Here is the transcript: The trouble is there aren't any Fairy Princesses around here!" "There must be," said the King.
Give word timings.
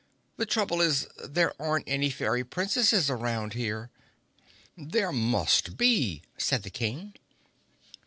The 0.37 0.47
trouble 0.47 0.81
is 0.81 1.05
there 1.23 1.53
aren't 1.61 1.87
any 1.87 2.09
Fairy 2.09 2.43
Princesses 2.43 3.07
around 3.07 3.53
here!" 3.53 3.91
"There 4.75 5.11
must 5.11 5.77
be," 5.77 6.23
said 6.39 6.63
the 6.63 6.71
King. 6.71 7.13